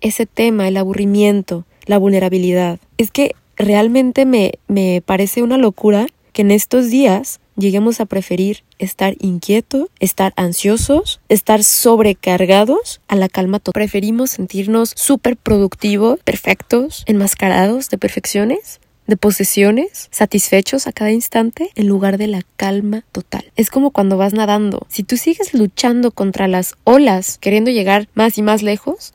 Ese 0.00 0.24
tema, 0.24 0.68
el 0.68 0.78
aburrimiento, 0.78 1.66
la 1.84 1.98
vulnerabilidad. 1.98 2.78
Es 2.96 3.10
que 3.10 3.34
realmente 3.56 4.24
me, 4.26 4.54
me 4.68 5.02
parece 5.04 5.42
una 5.42 5.58
locura 5.58 6.06
que 6.32 6.42
en 6.42 6.50
estos 6.50 6.90
días 6.90 7.40
lleguemos 7.56 8.00
a 8.00 8.06
preferir 8.06 8.64
estar 8.78 9.14
inquieto, 9.20 9.88
estar 10.00 10.32
ansiosos, 10.36 11.20
estar 11.28 11.62
sobrecargados 11.64 13.00
a 13.08 13.16
la 13.16 13.28
calma 13.28 13.60
total. 13.60 13.80
Preferimos 13.80 14.32
sentirnos 14.32 14.92
súper 14.96 15.36
productivos, 15.36 16.20
perfectos, 16.20 17.04
enmascarados 17.06 17.88
de 17.90 17.98
perfecciones, 17.98 18.80
de 19.06 19.16
posesiones, 19.16 20.08
satisfechos 20.10 20.86
a 20.86 20.92
cada 20.92 21.12
instante, 21.12 21.70
en 21.74 21.88
lugar 21.88 22.16
de 22.18 22.26
la 22.26 22.42
calma 22.56 23.04
total. 23.12 23.52
Es 23.54 23.70
como 23.70 23.90
cuando 23.90 24.16
vas 24.16 24.32
nadando. 24.32 24.86
Si 24.88 25.02
tú 25.02 25.16
sigues 25.16 25.52
luchando 25.54 26.10
contra 26.10 26.48
las 26.48 26.74
olas, 26.84 27.38
queriendo 27.38 27.70
llegar 27.70 28.08
más 28.14 28.38
y 28.38 28.42
más 28.42 28.62
lejos, 28.62 29.12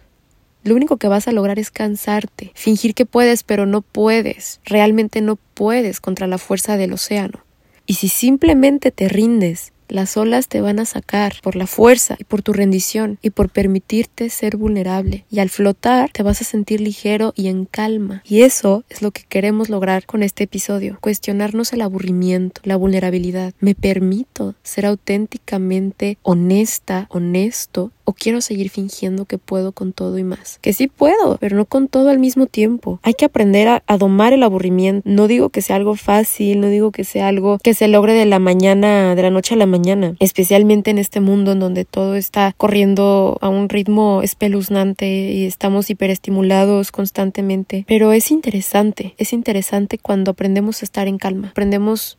lo 0.63 0.75
único 0.75 0.97
que 0.97 1.07
vas 1.07 1.27
a 1.27 1.31
lograr 1.31 1.59
es 1.59 1.71
cansarte, 1.71 2.51
fingir 2.55 2.93
que 2.93 3.05
puedes, 3.05 3.43
pero 3.43 3.65
no 3.65 3.81
puedes, 3.81 4.59
realmente 4.65 5.21
no 5.21 5.37
puedes 5.53 5.99
contra 5.99 6.27
la 6.27 6.37
fuerza 6.37 6.77
del 6.77 6.93
océano. 6.93 7.43
Y 7.85 7.95
si 7.95 8.09
simplemente 8.09 8.91
te 8.91 9.09
rindes 9.09 9.73
las 9.89 10.17
olas 10.17 10.47
te 10.47 10.61
van 10.61 10.79
a 10.79 10.85
sacar 10.85 11.33
por 11.41 11.55
la 11.55 11.65
fuerza 11.65 12.15
y 12.19 12.23
por 12.23 12.43
tu 12.43 12.53
rendición 12.53 13.17
y 13.21 13.31
por 13.31 13.49
permitirte 13.49 14.29
ser 14.29 14.55
vulnerable. 14.55 15.25
Y 15.31 15.39
al 15.39 15.49
flotar 15.49 16.11
te 16.11 16.21
vas 16.21 16.41
a 16.41 16.45
sentir 16.45 16.79
ligero 16.79 17.33
y 17.35 17.47
en 17.47 17.65
calma. 17.65 18.21
Y 18.23 18.43
eso 18.43 18.83
es 18.89 19.01
lo 19.01 19.11
que 19.11 19.23
queremos 19.27 19.69
lograr 19.69 20.05
con 20.05 20.21
este 20.21 20.43
episodio. 20.43 20.99
Cuestionarnos 21.01 21.73
el 21.73 21.81
aburrimiento, 21.81 22.61
la 22.63 22.75
vulnerabilidad. 22.75 23.53
¿Me 23.59 23.73
permito 23.73 24.53
ser 24.61 24.85
auténticamente 24.85 26.19
honesta, 26.21 27.07
honesto? 27.09 27.91
¿O 28.09 28.13
quiero 28.13 28.41
seguir 28.41 28.71
fingiendo 28.71 29.25
que 29.25 29.37
puedo 29.37 29.71
con 29.71 29.93
todo 29.93 30.17
y 30.17 30.23
más? 30.23 30.57
Que 30.63 30.73
sí 30.73 30.87
puedo, 30.87 31.37
pero 31.39 31.55
no 31.55 31.65
con 31.65 31.87
todo 31.87 32.09
al 32.09 32.17
mismo 32.17 32.47
tiempo. 32.47 32.99
Hay 33.03 33.13
que 33.13 33.25
aprender 33.25 33.67
a, 33.67 33.97
domar 33.99 34.33
el 34.33 34.41
aburrimiento. 34.41 35.07
No 35.07 35.27
digo 35.27 35.49
que 35.49 35.61
sea 35.61 35.75
algo 35.75 35.95
fácil, 35.95 36.59
no 36.59 36.69
digo 36.69 36.91
que 36.91 37.03
sea 37.03 37.27
algo 37.27 37.59
que 37.61 37.75
se 37.75 37.87
logre 37.87 38.13
de 38.13 38.25
la 38.25 38.39
mañana, 38.39 39.13
de 39.13 39.21
la 39.21 39.29
noche 39.29 39.53
a 39.53 39.57
la 39.57 39.67
mañana 39.67 40.15
especialmente 40.19 40.91
en 40.91 40.97
este 40.97 41.19
mundo 41.19 41.51
en 41.51 41.59
donde 41.59 41.85
todo 41.85 42.15
está 42.15 42.53
corriendo 42.57 43.37
a 43.41 43.49
un 43.49 43.69
ritmo 43.69 44.21
espeluznante 44.21 45.31
y 45.31 45.45
estamos 45.45 45.89
hiperestimulados 45.89 46.91
constantemente. 46.91 47.85
Pero 47.87 48.13
es 48.13 48.31
interesante, 48.31 49.15
es 49.17 49.33
interesante 49.33 49.97
cuando 49.97 50.31
aprendemos 50.31 50.81
a 50.81 50.85
estar 50.85 51.07
en 51.07 51.17
calma, 51.17 51.49
aprendemos 51.49 52.17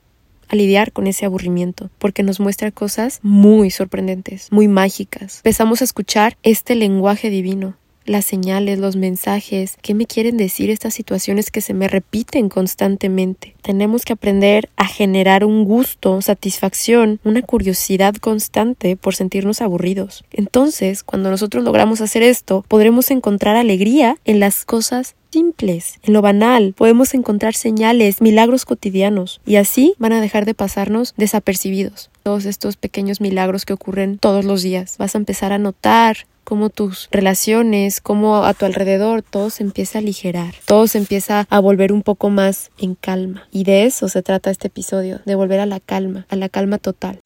a 0.51 0.57
lidiar 0.57 0.93
con 0.93 1.07
ese 1.07 1.25
aburrimiento, 1.25 1.91
porque 1.99 2.23
nos 2.23 2.41
muestra 2.41 2.71
cosas 2.71 3.21
muy 3.23 3.71
sorprendentes, 3.71 4.49
muy 4.51 4.69
mágicas. 4.69 5.39
Empezamos 5.39 5.81
a 5.81 5.85
escuchar 5.85 6.37
este 6.43 6.75
lenguaje 6.75 7.31
divino, 7.31 7.77
las 8.05 8.25
señales, 8.25 8.79
los 8.79 8.97
mensajes, 8.97 9.77
qué 9.83 9.95
me 9.95 10.07
quieren 10.07 10.37
decir 10.37 10.71
estas 10.71 10.95
situaciones 10.95 11.51
que 11.51 11.61
se 11.61 11.75
me 11.75 11.87
repiten 11.87 12.49
constantemente. 12.49 13.55
Tenemos 13.63 14.05
que 14.05 14.15
aprender 14.15 14.69
a 14.77 14.87
generar 14.87 15.45
un 15.45 15.65
gusto, 15.65 16.21
satisfacción, 16.21 17.21
una 17.23 17.43
curiosidad 17.43 18.15
constante 18.17 18.97
por 18.97 19.15
sentirnos 19.15 19.61
aburridos. 19.61 20.25
Entonces, 20.33 21.05
cuando 21.05 21.31
nosotros 21.31 21.63
logramos 21.63 22.01
hacer 22.01 22.25
esto, 22.25 22.65
podremos 22.67 23.11
encontrar 23.13 23.55
alegría 23.55 24.17
en 24.25 24.41
las 24.41 24.65
cosas 24.65 25.15
simples, 25.31 25.99
en 26.03 26.13
lo 26.13 26.23
banal, 26.23 26.75
podemos 26.77 27.15
encontrar 27.15 27.55
señales, 27.55 28.21
milagros 28.21 28.65
cotidianos, 28.65 29.41
y 29.47 29.57
así 29.57 29.95
van 29.99 30.13
a 30.13 30.21
dejar 30.21 30.45
de 30.45 30.55
pasarnos 30.55 31.15
desapercibidos. 31.17 32.11
Todos 32.23 32.45
estos 32.45 32.77
pequeños 32.77 33.21
milagros 33.21 33.65
que 33.65 33.73
ocurren 33.73 34.19
todos 34.19 34.45
los 34.45 34.63
días. 34.63 34.97
Vas 34.99 35.15
a 35.15 35.19
empezar 35.19 35.53
a 35.53 35.59
notar 35.59 36.27
cómo 36.45 36.69
tus 36.69 37.09
relaciones, 37.13 38.01
cómo 38.01 38.45
a 38.45 38.55
tu 38.55 38.67
alrededor 38.67 39.23
todo 39.23 39.51
se 39.51 39.63
empieza 39.63 39.99
a 39.99 40.01
aligerar, 40.01 40.55
todo 40.65 40.89
se 40.89 40.99
empieza 40.99 41.47
a 41.49 41.61
volver 41.61 41.93
un 41.93 42.03
poco 42.03 42.29
más 42.29 42.71
en 42.79 42.97
calma. 42.97 43.47
Y 43.53 43.65
de 43.65 43.85
eso 43.85 44.09
se 44.09 44.23
trata 44.23 44.51
este 44.51 44.67
episodio, 44.67 45.21
de 45.25 45.37
volver 45.37 45.61
a 45.61 45.67
la 45.67 45.79
calma, 45.79 46.27
a 46.29 46.37
la 46.37 46.49
calma 46.49 46.79
total. 46.79 47.21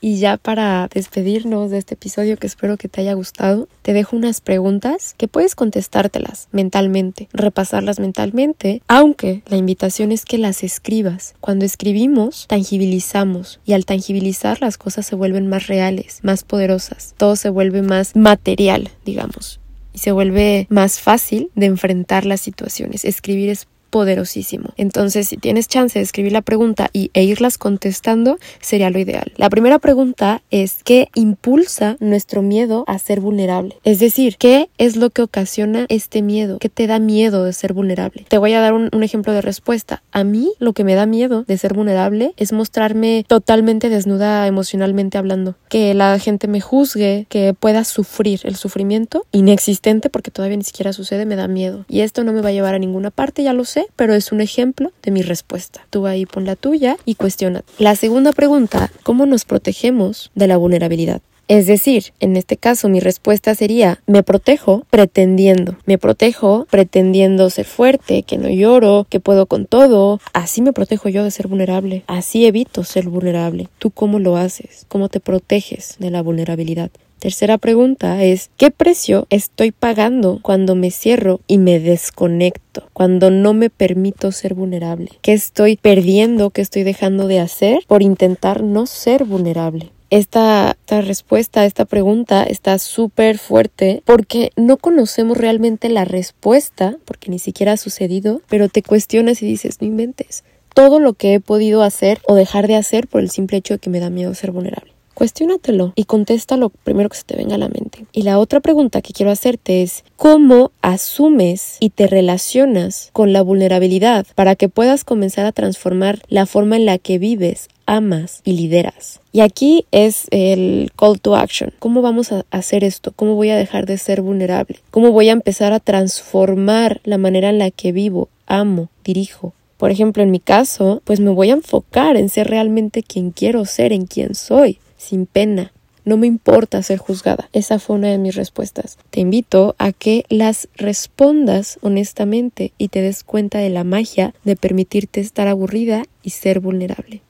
Y 0.00 0.18
ya 0.18 0.36
para 0.36 0.88
despedirnos 0.92 1.70
de 1.70 1.78
este 1.78 1.94
episodio 1.94 2.36
que 2.36 2.46
espero 2.46 2.76
que 2.76 2.88
te 2.88 3.00
haya 3.00 3.14
gustado, 3.14 3.68
te 3.82 3.92
dejo 3.92 4.16
unas 4.16 4.40
preguntas 4.40 5.14
que 5.16 5.28
puedes 5.28 5.54
contestártelas 5.54 6.48
mentalmente, 6.52 7.28
repasarlas 7.32 7.98
mentalmente, 7.98 8.82
aunque 8.86 9.42
la 9.46 9.56
invitación 9.56 10.12
es 10.12 10.24
que 10.24 10.38
las 10.38 10.62
escribas. 10.62 11.34
Cuando 11.40 11.64
escribimos, 11.64 12.46
tangibilizamos 12.48 13.60
y 13.64 13.72
al 13.72 13.86
tangibilizar 13.86 14.60
las 14.60 14.78
cosas 14.78 15.06
se 15.06 15.16
vuelven 15.16 15.48
más 15.48 15.66
reales, 15.66 16.20
más 16.22 16.44
poderosas, 16.44 17.14
todo 17.16 17.36
se 17.36 17.50
vuelve 17.50 17.82
más 17.82 18.14
material, 18.14 18.90
digamos 19.04 19.60
y 19.92 19.98
se 19.98 20.12
vuelve 20.12 20.66
más 20.70 21.00
fácil 21.00 21.50
de 21.54 21.66
enfrentar 21.66 22.24
las 22.24 22.40
situaciones. 22.40 23.04
Escribir 23.04 23.48
es 23.50 23.66
poderosísimo. 23.90 24.70
Entonces, 24.76 25.28
si 25.28 25.36
tienes 25.36 25.68
chance 25.68 25.98
de 25.98 26.02
escribir 26.02 26.32
la 26.32 26.42
pregunta 26.42 26.90
y, 26.92 27.10
e 27.14 27.24
irlas 27.24 27.58
contestando, 27.58 28.38
sería 28.60 28.90
lo 28.90 28.98
ideal. 28.98 29.32
La 29.36 29.50
primera 29.50 29.78
pregunta 29.78 30.42
es 30.50 30.78
¿qué 30.84 31.08
impulsa 31.14 31.96
nuestro 32.00 32.42
miedo 32.42 32.84
a 32.86 32.98
ser 32.98 33.20
vulnerable? 33.20 33.76
Es 33.84 33.98
decir, 33.98 34.36
¿qué 34.38 34.68
es 34.78 34.96
lo 34.96 35.10
que 35.10 35.22
ocasiona 35.22 35.86
este 35.88 36.22
miedo? 36.22 36.58
¿Qué 36.58 36.68
te 36.68 36.86
da 36.86 36.98
miedo 36.98 37.44
de 37.44 37.52
ser 37.52 37.72
vulnerable? 37.72 38.26
Te 38.28 38.38
voy 38.38 38.52
a 38.54 38.60
dar 38.60 38.72
un, 38.72 38.88
ejemplo 39.02 39.32
de 39.32 39.40
respuesta. 39.40 40.02
A 40.12 40.24
mí 40.24 40.52
lo 40.58 40.72
que 40.72 40.84
me 40.84 40.94
da 40.94 41.06
miedo 41.06 41.44
de 41.44 41.56
ser 41.56 41.72
vulnerable 41.72 42.34
es 42.36 42.52
mostrarme 42.52 43.24
totalmente 43.26 43.88
desnuda 43.88 44.46
emocionalmente 44.46 45.16
hablando. 45.16 45.54
Que 45.68 45.94
la 45.94 46.18
gente 46.18 46.48
me 46.48 46.60
juzgue, 46.60 47.26
que 47.28 47.54
pueda 47.54 47.84
sufrir 47.84 48.40
el 48.44 48.56
sufrimiento 48.56 49.24
inexistente 49.32 50.10
porque 50.10 50.30
todavía 50.30 50.56
ni 50.56 50.64
siquiera 50.64 50.92
sucede, 50.92 51.26
me 51.26 51.36
da 51.36 51.48
miedo. 51.48 51.86
Y 51.88 52.00
esto 52.00 52.24
no 52.24 52.32
me 52.32 52.40
va 52.40 52.50
a 52.50 52.52
llevar 52.52 52.74
a 52.74 52.78
ninguna 52.78 53.10
parte, 53.10 53.42
ya 53.42 53.52
lo 53.52 53.64
pero 53.96 54.14
es 54.14 54.32
un 54.32 54.40
ejemplo 54.40 54.92
de 55.02 55.10
mi 55.10 55.22
respuesta. 55.22 55.86
Tú 55.90 56.06
ahí 56.06 56.26
pon 56.26 56.44
la 56.44 56.56
tuya 56.56 56.96
y 57.04 57.14
cuestiona. 57.14 57.64
La 57.78 57.96
segunda 57.96 58.32
pregunta, 58.32 58.90
¿cómo 59.02 59.26
nos 59.26 59.44
protegemos 59.44 60.30
de 60.34 60.46
la 60.46 60.56
vulnerabilidad? 60.56 61.22
Es 61.48 61.66
decir, 61.66 62.12
en 62.20 62.36
este 62.36 62.58
caso 62.58 62.90
mi 62.90 63.00
respuesta 63.00 63.54
sería, 63.54 64.02
me 64.06 64.22
protejo 64.22 64.84
pretendiendo, 64.90 65.76
me 65.86 65.96
protejo 65.96 66.66
pretendiendo 66.70 67.48
ser 67.48 67.64
fuerte, 67.64 68.22
que 68.22 68.36
no 68.36 68.50
lloro, 68.50 69.06
que 69.08 69.18
puedo 69.18 69.46
con 69.46 69.64
todo, 69.64 70.20
así 70.34 70.60
me 70.60 70.74
protejo 70.74 71.08
yo 71.08 71.24
de 71.24 71.30
ser 71.30 71.48
vulnerable, 71.48 72.04
así 72.06 72.44
evito 72.44 72.84
ser 72.84 73.08
vulnerable. 73.08 73.68
¿Tú 73.78 73.90
cómo 73.90 74.18
lo 74.18 74.36
haces? 74.36 74.84
¿Cómo 74.88 75.08
te 75.08 75.20
proteges 75.20 75.96
de 75.98 76.10
la 76.10 76.20
vulnerabilidad? 76.20 76.90
Tercera 77.18 77.58
pregunta 77.58 78.22
es, 78.22 78.50
¿qué 78.56 78.70
precio 78.70 79.26
estoy 79.28 79.72
pagando 79.72 80.38
cuando 80.40 80.76
me 80.76 80.92
cierro 80.92 81.40
y 81.48 81.58
me 81.58 81.80
desconecto? 81.80 82.88
Cuando 82.92 83.30
no 83.30 83.54
me 83.54 83.70
permito 83.70 84.30
ser 84.30 84.54
vulnerable. 84.54 85.10
¿Qué 85.20 85.32
estoy 85.32 85.76
perdiendo, 85.76 86.50
qué 86.50 86.60
estoy 86.60 86.84
dejando 86.84 87.26
de 87.26 87.40
hacer 87.40 87.80
por 87.88 88.02
intentar 88.02 88.62
no 88.62 88.86
ser 88.86 89.24
vulnerable? 89.24 89.90
Esta, 90.10 90.76
esta, 90.80 91.00
respuesta 91.02 91.62
a 91.62 91.66
esta 91.66 91.84
pregunta 91.84 92.44
está 92.44 92.78
súper 92.78 93.36
fuerte 93.36 94.02
porque 94.06 94.52
no 94.56 94.76
conocemos 94.76 95.36
realmente 95.36 95.88
la 95.88 96.04
respuesta, 96.04 96.96
porque 97.04 97.30
ni 97.30 97.38
siquiera 97.38 97.72
ha 97.72 97.76
sucedido, 97.76 98.40
pero 98.48 98.68
te 98.68 98.82
cuestionas 98.82 99.42
y 99.42 99.46
dices, 99.46 99.82
no 99.82 99.86
inventes 99.86 100.44
todo 100.72 101.00
lo 101.00 101.14
que 101.14 101.34
he 101.34 101.40
podido 101.40 101.82
hacer 101.82 102.20
o 102.28 102.36
dejar 102.36 102.68
de 102.68 102.76
hacer 102.76 103.08
por 103.08 103.20
el 103.20 103.30
simple 103.30 103.56
hecho 103.56 103.74
de 103.74 103.80
que 103.80 103.90
me 103.90 103.98
da 103.98 104.10
miedo 104.10 104.32
ser 104.34 104.52
vulnerable. 104.52 104.92
Cuestiónatelo 105.18 105.94
y 105.96 106.04
contesta 106.04 106.56
lo 106.56 106.68
primero 106.68 107.08
que 107.08 107.16
se 107.16 107.24
te 107.24 107.34
venga 107.34 107.56
a 107.56 107.58
la 107.58 107.68
mente. 107.68 108.06
Y 108.12 108.22
la 108.22 108.38
otra 108.38 108.60
pregunta 108.60 109.02
que 109.02 109.12
quiero 109.12 109.32
hacerte 109.32 109.82
es, 109.82 110.04
¿cómo 110.14 110.70
asumes 110.80 111.76
y 111.80 111.90
te 111.90 112.06
relacionas 112.06 113.10
con 113.12 113.32
la 113.32 113.42
vulnerabilidad 113.42 114.28
para 114.36 114.54
que 114.54 114.68
puedas 114.68 115.02
comenzar 115.02 115.44
a 115.44 115.50
transformar 115.50 116.20
la 116.28 116.46
forma 116.46 116.76
en 116.76 116.86
la 116.86 116.98
que 116.98 117.18
vives, 117.18 117.66
amas 117.84 118.42
y 118.44 118.52
lideras? 118.52 119.18
Y 119.32 119.40
aquí 119.40 119.86
es 119.90 120.28
el 120.30 120.92
call 120.94 121.20
to 121.20 121.34
action. 121.34 121.72
¿Cómo 121.80 122.00
vamos 122.00 122.30
a 122.30 122.44
hacer 122.52 122.84
esto? 122.84 123.10
¿Cómo 123.10 123.34
voy 123.34 123.50
a 123.50 123.56
dejar 123.56 123.86
de 123.86 123.98
ser 123.98 124.22
vulnerable? 124.22 124.78
¿Cómo 124.92 125.10
voy 125.10 125.30
a 125.30 125.32
empezar 125.32 125.72
a 125.72 125.80
transformar 125.80 127.00
la 127.02 127.18
manera 127.18 127.48
en 127.48 127.58
la 127.58 127.72
que 127.72 127.90
vivo, 127.90 128.28
amo, 128.46 128.88
dirijo? 129.02 129.52
Por 129.78 129.90
ejemplo, 129.90 130.22
en 130.22 130.30
mi 130.30 130.38
caso, 130.38 131.02
pues 131.04 131.18
me 131.18 131.30
voy 131.30 131.50
a 131.50 131.54
enfocar 131.54 132.16
en 132.16 132.28
ser 132.28 132.48
realmente 132.48 133.02
quien 133.02 133.32
quiero 133.32 133.64
ser, 133.64 133.92
en 133.92 134.06
quien 134.06 134.36
soy, 134.36 134.78
sin 134.98 135.24
pena. 135.24 135.72
No 136.04 136.18
me 136.18 136.26
importa 136.26 136.82
ser 136.82 136.98
juzgada. 136.98 137.48
Esa 137.54 137.78
fue 137.78 137.96
una 137.96 138.08
de 138.08 138.18
mis 138.18 138.34
respuestas. 138.34 138.98
Te 139.10 139.20
invito 139.20 139.74
a 139.78 139.92
que 139.92 140.24
las 140.28 140.68
respondas 140.74 141.78
honestamente 141.80 142.72
y 142.76 142.88
te 142.88 143.00
des 143.00 143.24
cuenta 143.24 143.58
de 143.58 143.70
la 143.70 143.84
magia 143.84 144.34
de 144.44 144.56
permitirte 144.56 145.20
estar 145.20 145.48
aburrida 145.48 146.04
y 146.22 146.30
ser 146.30 146.60
vulnerable. 146.60 147.22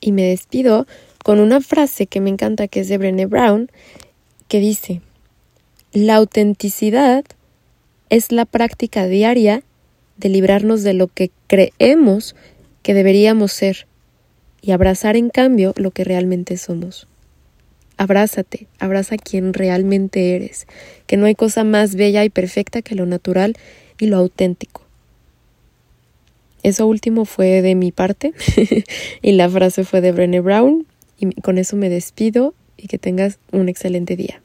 Y 0.00 0.12
me 0.12 0.22
despido 0.22 0.86
con 1.24 1.40
una 1.40 1.60
frase 1.60 2.06
que 2.06 2.20
me 2.20 2.30
encanta 2.30 2.68
que 2.68 2.80
es 2.80 2.88
de 2.88 2.98
Brené 2.98 3.26
Brown, 3.26 3.70
que 4.46 4.60
dice, 4.60 5.00
la 5.92 6.16
autenticidad 6.16 7.24
es 8.08 8.32
la 8.32 8.44
práctica 8.44 9.06
diaria 9.06 9.62
de 10.16 10.28
librarnos 10.28 10.82
de 10.82 10.94
lo 10.94 11.08
que 11.08 11.30
creemos 11.46 12.34
que 12.82 12.94
deberíamos 12.94 13.52
ser 13.52 13.86
y 14.60 14.72
abrazar 14.72 15.16
en 15.16 15.30
cambio 15.30 15.72
lo 15.76 15.90
que 15.90 16.04
realmente 16.04 16.56
somos. 16.56 17.08
Abrázate, 17.96 18.66
abraza 18.78 19.16
quien 19.16 19.54
realmente 19.54 20.36
eres, 20.36 20.66
que 21.06 21.16
no 21.16 21.26
hay 21.26 21.34
cosa 21.34 21.64
más 21.64 21.96
bella 21.96 22.24
y 22.24 22.30
perfecta 22.30 22.82
que 22.82 22.94
lo 22.94 23.06
natural 23.06 23.56
y 23.98 24.06
lo 24.06 24.16
auténtico. 24.16 24.82
Eso 26.62 26.86
último 26.86 27.24
fue 27.24 27.62
de 27.62 27.74
mi 27.74 27.92
parte 27.92 28.32
y 29.22 29.32
la 29.32 29.48
frase 29.48 29.84
fue 29.84 30.00
de 30.00 30.12
Brené 30.12 30.40
Brown 30.40 30.86
y 31.18 31.32
con 31.40 31.58
eso 31.58 31.76
me 31.76 31.88
despido 31.88 32.54
y 32.76 32.86
que 32.86 32.98
tengas 32.98 33.38
un 33.52 33.68
excelente 33.68 34.16
día. 34.16 34.42